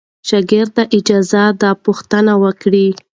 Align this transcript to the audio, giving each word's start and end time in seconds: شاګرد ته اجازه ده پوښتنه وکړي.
شاګرد 0.27 0.71
ته 0.75 0.83
اجازه 0.97 1.43
ده 1.61 1.71
پوښتنه 1.85 2.33
وکړي. 2.43 2.87